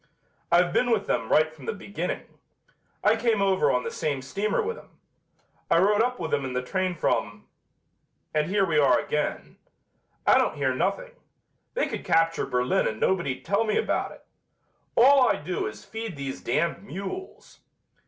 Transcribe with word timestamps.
"I've 0.51 0.73
been 0.73 0.89
with 0.89 1.05
them 1.05 1.29
right 1.31 1.53
from 1.53 1.67
the 1.67 1.73
beginning. 1.73 2.23
I 3.03 3.15
came 3.15 3.39
over 3.39 3.69
on 3.71 3.83
the 3.83 3.91
same 3.91 4.23
steamer 4.23 4.59
with 4.59 4.79
'em. 4.79 4.89
I 5.69 5.77
rode 5.77 6.01
up 6.01 6.19
with 6.19 6.33
'em 6.33 6.43
in 6.43 6.53
the 6.53 6.63
train 6.63 6.95
from 6.95 7.47
and 8.33 8.47
here 8.49 8.65
we 8.65 8.79
are 8.79 8.99
again. 8.99 9.57
I 10.25 10.39
don't 10.39 10.55
hear 10.55 10.73
nothing. 10.73 11.11
They 11.75 11.85
could 11.85 12.03
capture 12.03 12.47
Berlin 12.47 12.87
and 12.87 12.99
nobody'd 12.99 13.45
tell 13.45 13.63
me 13.63 13.77
about 13.77 14.11
it. 14.11 14.25
All 14.95 15.21
I 15.21 15.35
do 15.35 15.67
is 15.67 15.85
feed 15.85 16.15
these 16.15 16.41
damned 16.41 16.81
mules. 16.83 17.59